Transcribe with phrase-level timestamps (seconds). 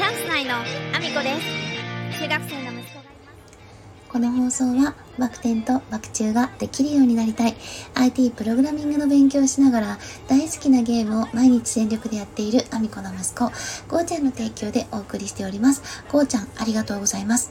[0.00, 1.38] チャンス内のアミコで
[2.08, 2.22] す。
[2.22, 4.08] 中学生の息子がいます。
[4.08, 7.54] この放送はバク転とバク宙ができるようになりたい。
[7.96, 13.44] IT プログラミングの勉強をしながら大好きなゲームを毎日全力でやっているアミコの息子
[13.94, 16.02] ゴーちゃんの提供でお送りしております。
[16.10, 17.50] ゴーちゃんありがとうございます。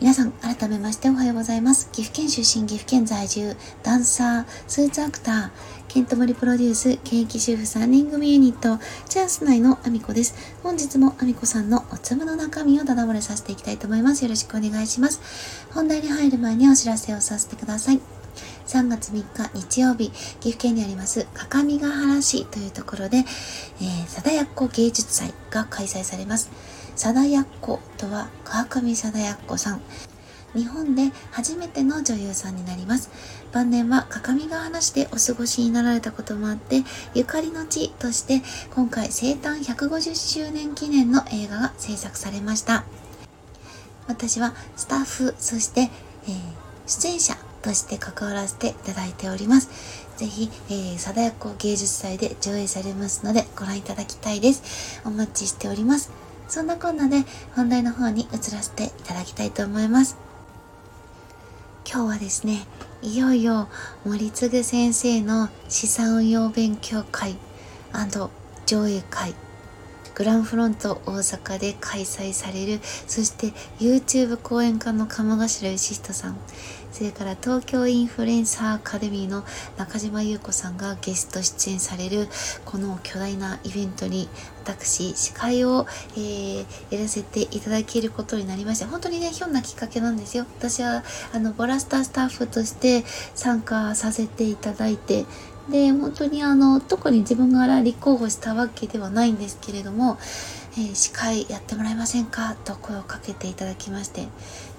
[0.00, 1.90] 皆さん、改めましておはようございます。
[1.90, 5.50] 岐阜県出身、岐阜県在住、ダンサー、スーツアクター、
[5.88, 10.34] ケントモリプロデュース、現役主婦3人組ユニット、チャンス内のアミコです。
[10.62, 14.22] 本日もアミコさんのお粒の中身をただ漏れさせていきたいと思います。
[14.24, 15.68] よろしくお願いします。
[15.74, 18.00] 本題に入る前にお知らせをさせてください。
[18.68, 26.50] 3月3日日曜日、岐阜県にあります各務原市というところで、えー、貞奴芸術祭が開催されます。
[27.00, 29.80] 貞奴とは川上貞奴さん。
[30.52, 33.10] 日本で初めての女優さんになります。
[33.52, 36.82] 晩年は各務原市でお過ごしになられたこともあって、
[37.14, 38.42] ゆかりの地として
[38.74, 42.84] 今回生誕150周年記念の映画が制作されました。
[44.06, 45.90] 私はスタッフ、そして、えー、
[46.86, 49.70] 出演者として関わらせていただいております。
[50.18, 55.00] ぜひ、えー、貞奴芸術祭で上映されますのでご覧いただきたいです。
[55.06, 56.29] お待ちしております。
[56.50, 60.18] そんなこんなで本題の方に移らせていただきたいと思います。
[61.88, 62.66] 今日はですね、
[63.02, 63.68] いよいよ
[64.04, 67.36] 森次先生の資産運用勉強会
[68.66, 69.34] 上映会
[70.14, 76.38] グランフロント大阪で開催されるそして YouTube 講演家の鴨頭義人さん
[76.92, 79.44] それから東京インフルエンサーアカデミーの
[79.76, 82.28] 中島優子さんがゲスト出演される
[82.64, 84.28] この巨大なイベントに
[84.64, 90.44] 私司会を、えー、やらせていただけることになりまして本当にねひょんなきっかけなんですよ。
[90.58, 95.26] 私はあのボラスタースタッフとして参加させていただいて
[95.70, 100.18] で本当にあの特に自分から立候補したわけではないんですけれども、
[100.72, 102.56] えー、司会やってもらえませんか？
[102.64, 104.28] と声をかけていただきまして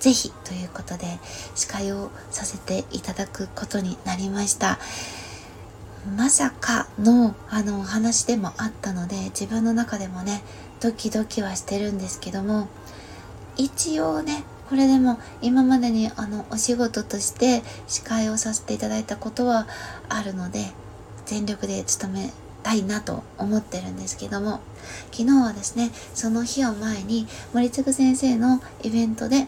[0.00, 1.18] 是非ということで
[1.54, 4.78] 司会をさせていただくことになりました。
[6.16, 10.42] まさかのあの話でもあったので自分の中でもね
[10.80, 12.68] ドキドキはしてるんですけども
[13.58, 19.66] 一応ねこれでも今までにあのお仕事として司会をさせていただいたことは
[20.08, 20.70] あるので
[21.30, 22.30] 全力で務め
[22.64, 24.60] たいなと思ってるんですけども
[25.12, 29.46] 昨日はですねその日を前に森次先生のイベントで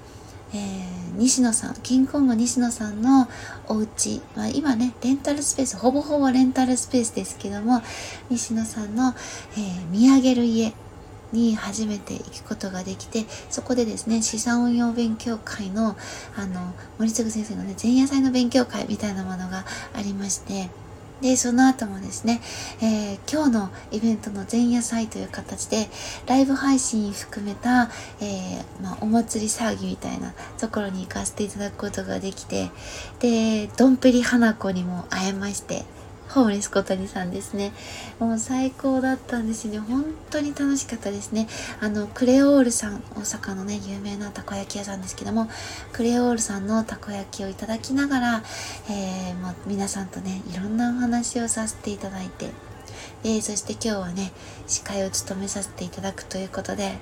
[0.54, 3.26] えー、西野さん、キングコング西野さんの
[3.68, 7.80] お家、まあ、今ね、レンタルスペース、ほぼほぼレンタルスペースですけども、
[8.28, 9.14] 西野さんの、
[9.56, 10.74] えー、見上げる家
[11.32, 15.96] に初めて行くことができて、そこでですね、資産運用勉強会の、
[16.36, 20.68] あの、森次先生のね、前夜祭の勉強会みたいなものがありまして、
[21.22, 22.40] で、その後もですね、
[22.82, 25.88] えー、今日のイベントの前夜祭という形で、
[26.26, 27.90] ライブ配信含めた、
[28.20, 32.70] えー、まあ、お祭り騒ぎみたいなところに行かせていただくことができて、
[33.20, 35.84] で、どんぺり花子にも会えまして、
[36.34, 37.72] ホームレス小谷さんですね。
[38.18, 39.78] もう最高だったんですね。
[39.78, 41.46] 本当に楽しかったですね。
[41.80, 45.50] あの、クレオールさん、大阪のね、有名なたこ焼き屋さんですけども、
[45.92, 48.42] クレオールさんのたこ焼きをいただきながら、
[48.88, 52.48] えー、もう皆さんとね、いろんなお話をさせていただいて、
[53.24, 54.32] えそして今日はね、
[54.66, 56.96] 司会を務めさせていただくということで、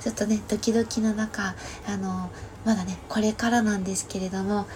[0.00, 1.54] ちょっとね、ドキドキの中、
[1.88, 2.30] あの、
[2.66, 4.66] まだね、これからなんですけれども、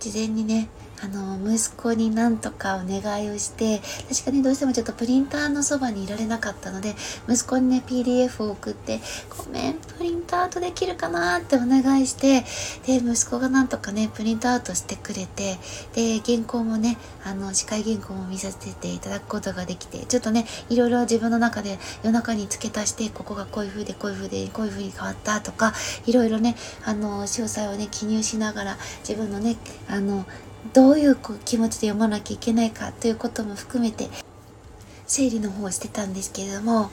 [0.00, 0.68] 事前にね、
[1.02, 6.94] あの、息子になんとかお願いをして、確かにどうしてもちょっとプリンターのそばにいられなかったので、
[7.28, 11.38] 息子にね、PDF を送って、ごめん、プリントアウトできるかな？
[11.38, 12.44] ってお願いして、
[12.86, 15.58] で、息子がなんとかね、プリントアウトしてくれて、
[15.94, 25.74] で、原稿もね、あの、司会原稿も見させていただくことができて、ちょっとね、いろいろ自分の中で夜中に付け足して、ここがこういう風で、こういう風で、こういう風に変わったとか、
[26.06, 29.56] いろいろね、あの、詳細をね、記入しながら、自分のね、
[29.88, 30.24] あの、
[30.72, 34.08] どういう気持ちで読まなきゃいけないかということも含めて
[35.06, 36.90] 整理の方をしてたんですけれども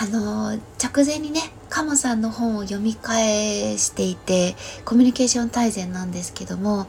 [0.00, 4.54] あの直前にねカモさんの本を読み返していて
[4.84, 6.86] コミュニケーション大全なんですけども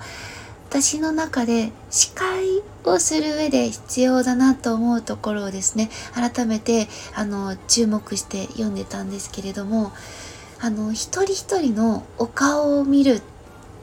[0.70, 9.92] 私の中で司会をする上で必要だなと思うところをですね改めてあの注目して読んでたんですけれども
[10.62, 13.22] あの一人一人のお顔を見るっ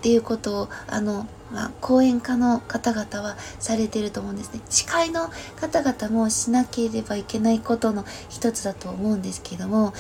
[0.03, 4.61] ていうことをあのまあ、講演家の方々はされてると思うんですね。
[4.69, 9.93] 司会の方々もしなければいけないことの一つだと思うんですけども、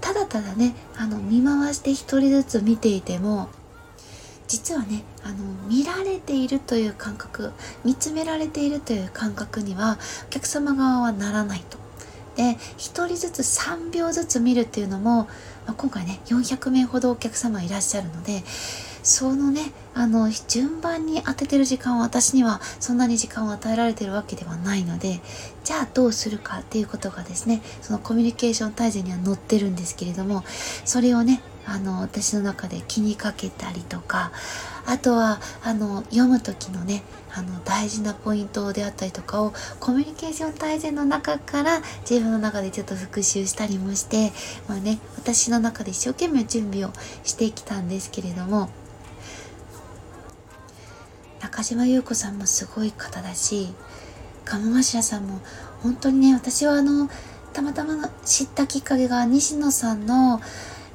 [0.00, 3.48] ただただね、あの、見回して一人ずつ見ていても、
[4.46, 5.36] 実はね、あの、
[5.68, 7.52] 見られているという感覚、
[7.84, 11.84] 見つめられているという感覚には、お客様側はならないと。
[12.36, 15.28] で1人ずつ3秒ずつ見るっていうのも、ま
[15.68, 18.42] あ、今回ね400名ほどお客様いらっしゃるので
[19.04, 25.20] そのねあの順番に当ててる時間は私にはそんなに時間を与えられてるわけではないので
[25.62, 30.42] じゃあどうするかっていうことがですねそのコミュニケーション大全には載ってるんですけれども
[30.84, 34.32] それをねあの私の中で気にかけたりとか
[34.86, 37.02] あとはあの読む時のね
[37.32, 44.32] あの大事なポイントであったりとかをコミュニケーション大全の中から自分の中でちょっと復習したりもして
[44.68, 46.92] まあね私の中で一生懸命準備を
[47.22, 48.70] してきたんですけれども
[51.44, 53.68] 中島優子さんもすごい方だし
[54.46, 55.42] 鴨頭さんも
[55.82, 57.10] 本当にね私はあの
[57.52, 60.40] たまたま知ったきっかけが西野さんの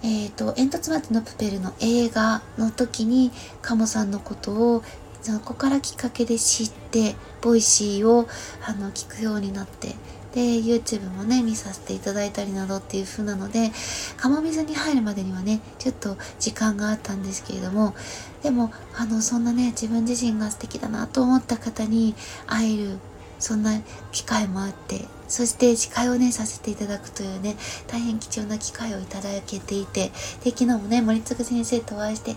[0.02, 3.32] えーと、えんとつ町のプペルの映画の時に
[3.62, 4.84] 鴨さんのことを
[5.22, 8.26] そこからきっかけで知って Voicy を
[8.66, 9.96] あの聞くようになって
[10.34, 13.72] で YouTube もね見させていただいたりなどっていう風なので
[14.18, 17.96] 鴨水に入るまでにはねちょっと時間があったんですけれども
[18.44, 22.16] でもあのそんなね自分自身が素敵だなと思った方に
[22.46, 23.00] 会える
[23.40, 23.80] そんな
[24.12, 27.56] 機会もあってそして司会をねさせていただくというね
[27.88, 30.12] 大変貴重な機会をいただけていて
[30.44, 32.32] で昨日もね森次先生とお会いして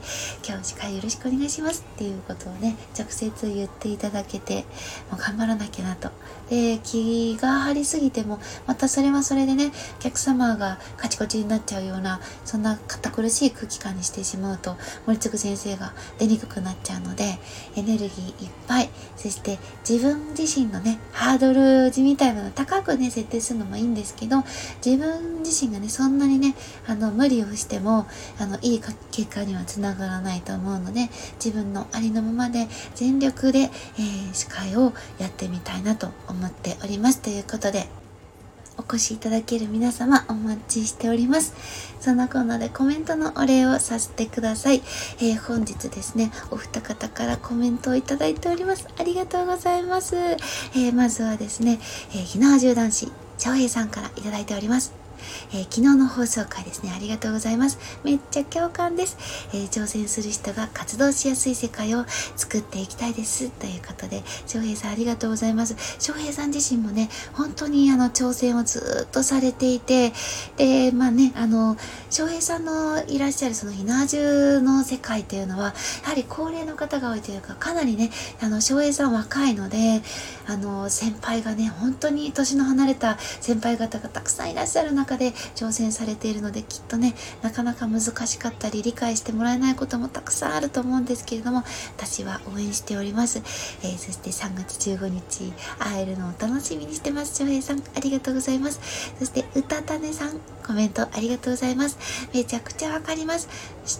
[0.46, 4.64] 今日司会よろしくお願いしますっていうことをね直接言っていただけて
[5.10, 6.10] もう頑張らなきゃなと。
[6.50, 17.38] で気が張りすぎてもまたそれはそれでねお客様がカチコチになっちゃうようなそんな堅苦しい空気感にしてしまうと森次先生が出にくくなっちゃうので
[17.76, 19.58] エネルギーいっぱいそして
[19.88, 24.38] 自分自身のねハードルみたいなの高くね設定するのもいいんですけど
[24.84, 26.54] 自分自身がねそんなにね
[26.86, 28.06] あの無理をしても
[28.38, 28.80] あのいい
[29.10, 31.08] 結果にはつながらないと思うので
[31.42, 37.20] 自分のありのままで全力で、えー、司会をやってみたいなと思っております。
[37.20, 38.01] ということで
[38.82, 41.54] お越しいただける皆様お待ちしております。
[42.00, 44.82] そんなコーナーでコメントのお礼をさせてください。
[45.18, 48.88] えー、本日ですね、お二方からコメントをいただいております。
[48.98, 50.16] ありがとうございます。
[50.16, 51.78] えー、まずはですね、
[52.10, 55.01] えー、ひなわじゅう男子、長平さんからいただいております。
[55.52, 57.78] えー、昨日の放送回ですね、ありがとうございます。
[58.04, 59.16] めっちゃ共感です。
[59.52, 62.04] えー、挑戦する人が活動しやすい世界を
[62.36, 63.50] 作っていきたいです。
[63.50, 65.76] ということで、翔平さんありがとうございます。
[65.98, 70.12] 翔平さん自身もね、本当にあの挑戦をずっとされていて、
[70.56, 71.76] で、まあね、あの、
[72.10, 78.10] 翔平さんのいらっしゃるそのひな重の世界っていうのは、やはり高齢の方が多いというか、かなりね、
[78.40, 80.02] あの、翔平さん若いので、
[80.46, 91.64] あの、先輩がね、本当に年の離れた先輩方がたくさんいらっしゃる中で挑戦されているので、きっとね、なかなか難しかったり、理解してもらえないこともたくさんあると思うんですけれども、
[91.96, 93.38] 私は応援しております。
[93.82, 97.36] えー、そして3月15日、会えるのを楽しみにしてます。
[97.36, 98.80] 翔平さん、ありがとうございます。
[99.18, 101.98] そして、うたたねさん、コメントありがとうございます。
[102.32, 103.48] めちゃくちゃわかります。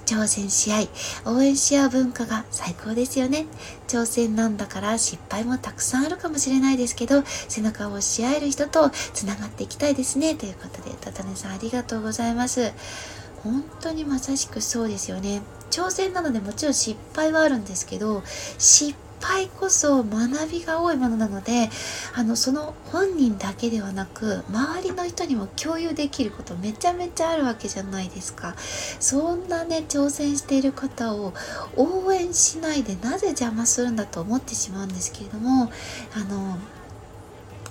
[0.07, 0.89] 挑戦し合い、
[1.27, 3.47] 応援し合う文化が最高ですよね。
[3.89, 10.35] 挑戦なんだから失敗もたくさんあるかもしれないですけど、背中を押し合える人と繋がっていきたいですね。
[10.35, 12.73] ということで、たたねさんありがとうございます。
[13.43, 15.43] 本当にまさしくそうですよね。
[15.71, 18.23] 挑戦なのでもちろん失敗はあるんですけど、
[18.59, 21.71] 失敗こそ学びが多いものなので
[22.15, 31.33] あのその本人だけではなく周りの人にも共有できることめちゃめちゃあるわけじゃないですかそんなね挑戦している方を
[31.77, 35.71] 応援しないでなぜ邪魔するんだと思ってしまうんですけれども
[36.15, 36.59] あの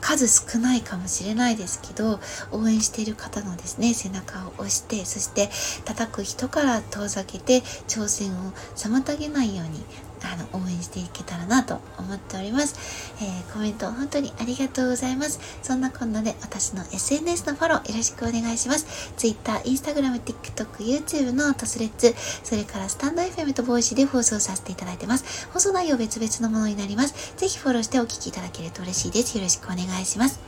[0.02, 2.20] 数少ないかもしれないですけど
[2.52, 5.50] 応援している方のですね背中を押してそして
[5.86, 9.80] 叩く人から遠ざけて挑戦を妨げないように
[10.24, 15.40] あの応援していけたらなと思っております、えー、コメント本当にありがとうございます。
[15.62, 19.14] そんなこんなで私の SNS のフォローよろしくお願いします。
[19.18, 22.14] Twitter、Instagram、TikTok、YouTube のトスレッツ
[22.44, 25.48] それからスタンド FM と Voicy で放送させていただいてます。
[25.54, 27.34] 放送内容別々のものになります。
[27.38, 29.38] ぜひフォローしてお聞きいただけると嬉しいです。
[29.38, 30.40] よろしくお願いします。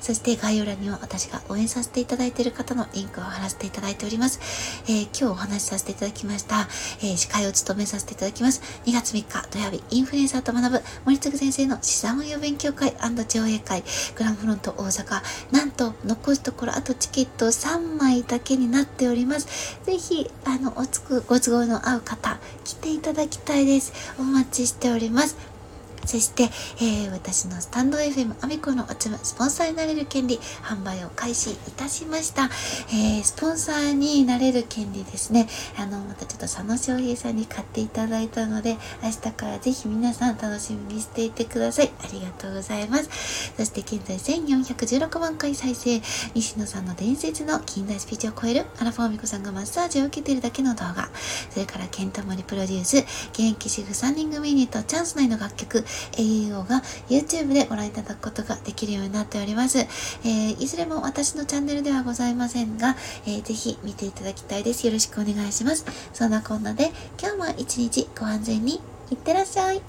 [0.00, 4.40] そして概要欄には私が応援させていただいている方のリンクを貼らせていただいております、
[4.88, 6.68] えー、今日お話しさせていただきました、
[7.00, 8.62] えー、司会を務めさせていただきます。
[8.86, 12.94] 2月3日土曜日、インフルエンサーと学ぶ森次先生の資産運用勉強会
[13.26, 13.82] 上映会、
[14.14, 19.78] グランフロント大阪、なんと残すところあとチケット3枚だけになっております。
[19.84, 23.92] ぜひ、あの、おつく、ご都合の合う方、来ていただきたいです。
[24.18, 25.55] お待ちしております。
[26.06, 32.44] そして、えー、私のスタンド FM アミコのおつむスポンサーになれる権利販売を開始いたしました。
[32.90, 35.48] えー、スポンサーになれる権利ですね。
[35.76, 41.90] あの、またちょっと佐野翔平さんに買っていただいたので、明日からぜひ皆さん楽しみにしていてください。
[42.02, 43.52] ありがとうございます。
[43.56, 46.00] そして現在1416万回再生、
[46.34, 51.10] 西野さんの伝説の近代スピーチを超えるアラフォーミコさんがマッサージを受けているだけの動画、
[51.50, 52.98] それからケンタモリプロデュース、
[53.32, 59.78] 現役主婦3人組ユニットチャンス内の楽曲、AEO が YouTube でご覧いただくことができるようになっております。
[59.78, 64.86] えー、いずれも私のチャンネルではございませんが、えー、ぜひ見ていただきたいです。
[64.86, 65.86] よろしくお願いします。
[66.12, 69.76] そんなこんなで、今日も一日ご安全にいってらっしゃい。
[69.76, 69.82] チ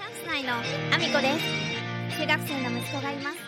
[0.00, 0.54] ャンス内の
[0.94, 2.18] アミコです。
[2.18, 3.43] 中学生の息子がいます。